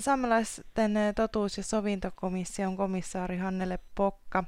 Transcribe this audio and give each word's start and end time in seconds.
Saamelaisten 0.00 0.94
totuus- 1.16 1.56
ja 1.56 1.62
sovintokomission 1.62 2.76
komissaari 2.76 3.36
Hannele 3.36 3.78
Pokka 3.94 4.44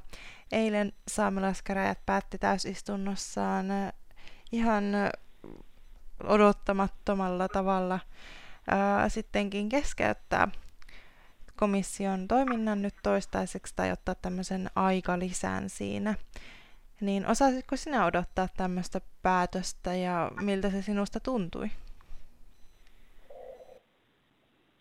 eilen 0.51 0.93
saamelaiskäräjät 1.07 1.99
päätti 2.05 2.37
täysistunnossaan 2.37 3.65
ihan 4.51 4.83
odottamattomalla 6.23 7.47
tavalla 7.47 7.99
sittenkin 9.07 9.69
keskeyttää 9.69 10.47
komission 11.55 12.27
toiminnan 12.27 12.81
nyt 12.81 12.95
toistaiseksi 13.03 13.73
tai 13.75 13.91
ottaa 13.91 14.15
tämmöisen 14.15 14.69
aikalisän 14.75 15.69
siinä. 15.69 16.15
Niin 17.01 17.27
osaisitko 17.27 17.75
sinä 17.75 18.05
odottaa 18.05 18.47
tämmöistä 18.57 19.01
päätöstä 19.21 19.95
ja 19.95 20.31
miltä 20.41 20.69
se 20.69 20.81
sinusta 20.81 21.19
tuntui? 21.19 21.71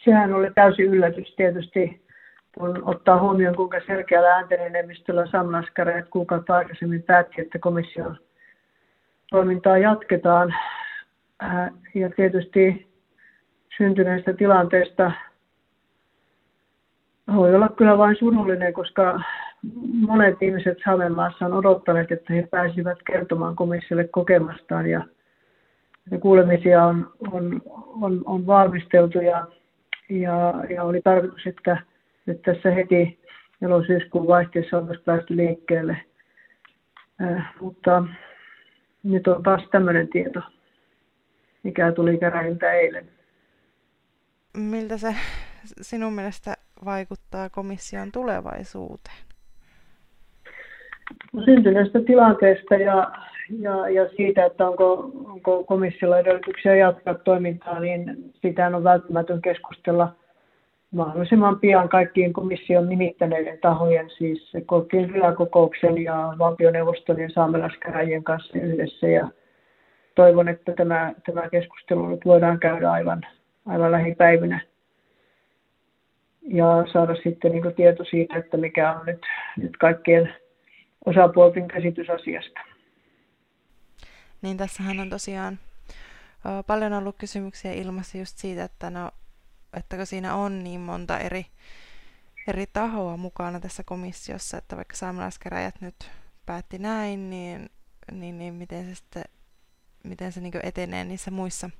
Sehän 0.05 0.35
oli 0.35 0.51
täysin 0.55 0.85
yllätys 0.85 1.35
tietysti, 1.37 2.03
kun 2.59 2.83
ottaa 2.85 3.21
huomioon, 3.21 3.57
kuinka 3.57 3.81
selkeällä 3.87 4.35
ääntenenemmistöllä 4.35 5.27
saamelaiskäräjät 5.27 6.09
kuukautta 6.09 6.57
aikaisemmin 6.57 7.03
päätti, 7.03 7.41
että 7.41 7.59
komission 7.59 8.17
toimintaa 9.31 9.79
jatketaan. 9.79 10.55
Äh, 11.43 11.71
ja 11.95 12.11
tietysti 12.17 12.93
syntyneestä 13.77 14.33
tilanteesta 14.33 15.13
voi 17.35 17.55
olla 17.55 17.69
kyllä 17.69 17.99
vain 17.99 18.17
surullinen, 18.19 18.73
koska 18.73 19.21
monet 20.07 20.43
ihmiset 20.43 20.79
Saamenmaassa 20.85 21.47
on 21.47 21.53
odottaneet, 21.53 22.13
että 22.13 22.33
he 22.33 22.49
pääsivät 22.51 22.99
kertomaan 23.07 23.57
komissiolle 23.57 24.09
kokemastaan 24.09 24.91
ja, 24.91 25.05
ja 26.11 26.19
kuulemisia 26.19 26.85
on, 26.85 27.13
on, 27.33 27.63
on, 28.03 28.23
on 28.25 28.47
valmisteltu 28.47 29.19
ja, 29.19 29.47
ja, 30.09 30.55
ja, 30.75 30.83
oli 30.83 31.01
tarkoitus, 31.03 31.47
että 31.47 31.77
nyt 32.27 32.43
tässä 32.43 32.71
heti 32.71 33.19
elosyyskuun 33.63 34.27
vaihteessa 34.27 34.79
on 34.79 34.89
päästy 35.05 35.37
liikkeelle. 35.37 35.97
Äh, 37.23 37.55
mutta 37.61 38.05
nyt 39.03 39.27
on 39.27 39.43
taas 39.43 39.63
tämmöinen 39.71 40.09
tieto, 40.09 40.41
mikä 41.63 41.93
tuli 41.93 42.19
käräjiltä 42.19 42.73
eilen. 42.73 43.09
Miltä 44.57 44.99
se 44.99 45.15
sinun 45.81 46.13
mielestä 46.13 46.55
vaikuttaa 46.85 47.51
komission 47.51 48.13
tulevaisuuteen? 48.13 49.17
No, 51.33 51.45
syntyneestä 51.45 52.01
tilanteesta 52.07 52.75
ja, 52.75 53.13
ja, 53.59 53.89
ja 53.89 54.09
siitä, 54.17 54.45
että 54.45 54.69
onko, 54.69 55.11
onko 55.25 55.65
komissiolla 55.65 56.19
edellytyksiä 56.19 56.77
jatkaa 56.77 57.15
toimintaa, 57.15 57.81
niin 57.81 58.33
sitä 58.43 58.67
on 58.67 58.85
välttämätön 58.85 59.43
keskustella 59.43 60.13
mahdollisimman 60.91 61.61
pian 61.61 61.89
kaikkien 61.89 62.33
komission 62.33 62.89
nimittäneiden 62.89 63.59
tahojen, 63.59 64.11
siis 64.11 64.53
Kolkkien 64.67 65.11
kyläkokouksen 65.13 66.03
ja 66.03 66.35
valtioneuvoston 66.39 67.21
ja 67.21 67.31
saamelaiskäräjien 67.31 68.25
kanssa 68.25 68.59
yhdessä. 68.59 69.09
Ja 69.09 69.29
toivon, 70.15 70.49
että 70.49 70.73
tämä, 70.73 71.13
tämä 71.27 71.49
keskustelu 71.49 72.07
nyt 72.07 72.25
voidaan 72.25 72.59
käydä 72.59 72.91
aivan, 72.91 73.27
aivan 73.67 73.93
lähipäivinä 73.93 74.61
ja 76.43 76.85
saada 76.93 77.15
sitten 77.15 77.53
niin 77.53 77.75
tieto 77.75 78.05
siitä, 78.05 78.37
että 78.37 78.57
mikä 78.57 78.93
on 78.93 79.07
nyt, 79.07 79.23
nyt 79.57 79.77
kaikkien 79.77 80.35
osapuolten 81.07 81.69
käsitys 81.69 82.11
asiasta. 82.11 82.61
Niin 84.43 84.57
tässähän 84.57 85.01
on 85.01 85.11
tosiaan 85.11 85.59
paljon 86.67 86.93
ollut 86.93 87.17
kysymyksiä 87.19 87.73
ilmassa 87.73 88.19
just 88.19 88.39
siitä, 88.39 88.65
että, 88.65 88.91
no, 88.91 89.11
että 89.73 89.97
kun 89.97 90.07
siinä 90.07 90.35
on 90.35 90.65
niin 90.65 90.81
monta 90.81 91.19
eri, 91.19 91.47
eri 92.47 92.67
tahoa 92.73 93.17
mukana 93.17 93.61
tässä 93.61 93.85
komissiossa, 93.85 94.59
että 94.59 94.77
vaikka 94.77 94.97
saamelaiskäräjät 94.97 95.81
nyt 95.81 96.11
päätti 96.47 96.79
näin, 96.79 97.31
niin, 97.31 97.71
niin, 98.13 98.39
niin 98.39 98.55
miten 98.55 98.85
se 98.85 98.95
sitten 98.95 99.25
miten 100.05 100.33
se 100.33 100.41
niin 100.41 100.53
etenee 100.63 101.05
niissä 101.05 101.31
muissa, 101.31 101.71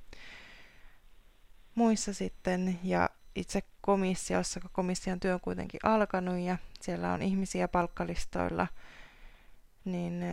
muissa 1.75 2.13
sitten. 2.13 2.79
Ja 2.83 3.09
itse 3.35 3.63
komissiossa, 3.81 4.59
kun 4.59 4.69
komission 4.73 5.19
työ 5.19 5.33
on 5.33 5.39
kuitenkin 5.39 5.79
alkanut 5.83 6.39
ja 6.39 6.57
siellä 6.81 7.13
on 7.13 7.21
ihmisiä 7.21 7.67
palkkalistoilla, 7.67 8.67
niin 9.85 10.23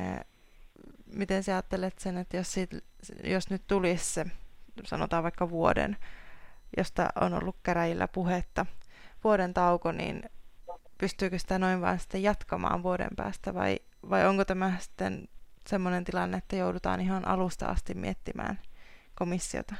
miten 1.14 1.42
sä 1.42 1.52
ajattelet 1.52 1.98
sen, 1.98 2.18
että 2.18 2.36
jos, 2.36 2.52
siitä, 2.52 2.76
jos 3.24 3.50
nyt 3.50 3.62
tulisi 3.66 4.04
se, 4.04 4.24
sanotaan 4.84 5.22
vaikka 5.22 5.50
vuoden, 5.50 5.96
josta 6.76 7.08
on 7.20 7.34
ollut 7.34 7.56
käräjillä 7.62 8.08
puhetta, 8.08 8.66
vuoden 9.24 9.54
tauko, 9.54 9.92
niin 9.92 10.22
pystyykö 11.00 11.38
sitä 11.38 11.58
noin 11.58 11.80
vaan 11.80 11.98
sitten 11.98 12.22
jatkamaan 12.22 12.82
vuoden 12.82 13.10
päästä 13.16 13.54
vai, 13.54 13.76
vai 14.10 14.26
onko 14.26 14.44
tämä 14.44 14.72
sitten 14.78 15.28
semmoinen 15.66 16.04
tilanne, 16.04 16.38
että 16.38 16.56
joudutaan 16.56 17.00
ihan 17.00 17.28
alusta 17.28 17.66
asti 17.66 17.94
miettimään 17.94 18.58
komissiota? 19.14 19.74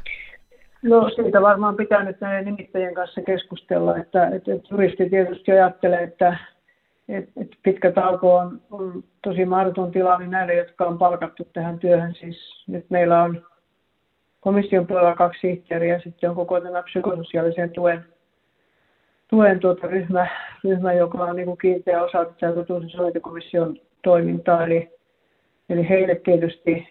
No 0.82 1.10
siitä 1.10 1.42
varmaan 1.42 1.76
pitää 1.76 2.04
nyt 2.04 2.20
näiden 2.20 2.44
nimittäjien 2.44 2.94
kanssa 2.94 3.20
keskustella, 3.22 3.96
että, 3.96 4.28
että, 4.28 4.50
juristi 4.70 5.10
tietysti 5.10 5.50
ajattelee, 5.50 6.02
että, 6.02 6.38
että, 7.10 7.30
että 7.40 7.56
pitkä 7.62 7.92
tauko 7.92 8.36
on, 8.36 8.60
on 8.70 9.04
tosi 9.22 9.44
mahdoton 9.44 9.90
tilanne 9.90 10.26
näille, 10.26 10.54
jotka 10.54 10.84
on 10.84 10.98
palkattu 10.98 11.48
tähän 11.52 11.78
työhön. 11.78 12.14
Siis 12.14 12.64
nyt 12.66 12.90
meillä 12.90 13.22
on 13.22 13.46
komission 14.40 14.86
puolella 14.86 15.14
kaksi 15.14 15.40
sihteeriä 15.40 15.94
ja 15.94 16.00
sitten 16.00 16.30
on 16.30 16.36
koko 16.36 16.60
tämä 16.60 16.82
psykososiaalisen 16.82 17.70
tuen, 17.70 18.04
tuen 19.28 19.60
tuota 19.60 19.86
ryhmä, 19.86 20.26
ryhmä, 20.64 20.92
joka 20.92 21.24
on 21.24 21.36
niin 21.36 21.46
kuin 21.46 21.58
kiinteä 21.58 22.02
osa 22.02 22.24
tätä 22.24 23.20
komission 23.20 23.76
toimintaa. 24.02 24.64
Eli, 24.64 24.90
eli 25.68 25.88
heille 25.88 26.14
tietysti 26.14 26.88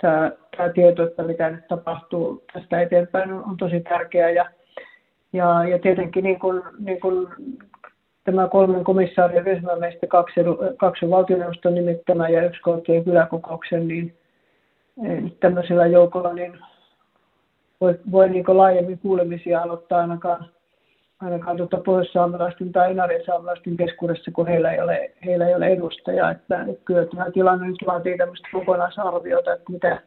tämä, 0.00 0.32
tämä 0.56 0.68
tieto, 0.68 1.06
että 1.06 1.22
mitä 1.22 1.50
nyt 1.50 1.68
tapahtuu 1.68 2.44
tästä 2.52 2.80
eteenpäin 2.80 3.32
on, 3.32 3.44
on 3.44 3.56
tosi 3.56 3.80
tärkeää. 3.80 4.30
Ja, 4.30 4.50
ja, 5.32 5.64
ja 5.64 5.78
tietenkin 5.78 6.24
niin 6.24 6.38
kuin, 6.38 6.62
niin 6.78 7.00
kuin 7.00 7.28
tämä 8.32 8.48
kolmen 8.48 8.84
komissaarin 8.84 9.44
ryhmä, 9.44 9.76
meistä 9.76 10.06
kaksi, 10.06 10.40
kaksi 10.76 11.04
on 11.04 11.10
valtioneuvoston 11.10 11.74
nimittämä 11.74 12.28
ja 12.28 12.46
yksi 12.46 12.60
koottiin 12.60 13.04
kyläkokouksen, 13.04 13.88
niin 13.88 14.14
tämmöisellä 15.40 15.86
joukolla 15.86 16.32
niin 16.32 16.58
voi, 17.80 17.98
voi 18.12 18.28
niin 18.28 18.44
laajemmin 18.48 18.98
kuulemisia 18.98 19.62
aloittaa 19.62 20.00
ainakaan 20.00 20.48
ainakaan 21.20 21.56
tuota 21.56 21.76
pohjoissaamelaisten 21.84 22.72
tai 22.72 22.90
inarisaamelaisten 22.90 23.76
keskuudessa, 23.76 24.30
kun 24.30 24.46
heillä 24.46 24.72
ei 24.72 24.80
ole, 24.80 25.12
heillä 25.24 25.48
ei 25.48 25.54
ole 25.54 25.66
edustajaa. 25.66 26.30
Että, 26.30 26.60
että 26.60 26.84
kyllä 26.84 27.06
tämä 27.06 27.30
tilanne 27.30 27.66
nyt 27.66 27.86
vaatii 27.86 28.18
tämmöistä 28.18 28.48
kokonaisarviota, 28.52 29.52
että 29.52 29.72
mitä, 29.72 30.00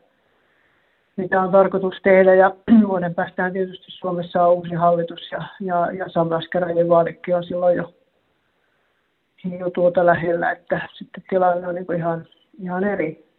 mitä 1.16 1.42
on 1.42 1.52
tarkoitus 1.52 1.96
tehdä. 2.04 2.36
Ja 2.36 2.52
vuoden 2.88 3.16
päästään 3.16 3.54
tietysti 3.54 3.86
Suomessa 3.88 4.44
on 4.44 4.54
uusi 4.54 4.76
hallitus 4.76 5.32
ja, 5.32 5.44
ja, 5.62 5.92
ja 5.92 6.10
saamelaiskäräjien 6.10 6.90
vaalikin 6.90 7.36
on 7.36 7.44
silloin 7.44 7.78
jo, 7.78 7.94
jo 9.60 9.70
tuota 9.70 10.06
lähellä, 10.06 10.52
että 10.52 10.82
sitten 10.94 11.24
tilanne 11.30 11.68
on 11.68 11.76
niin 11.76 11.98
ihan, 11.98 12.28
ihan 12.62 12.84
eri. 12.84 13.31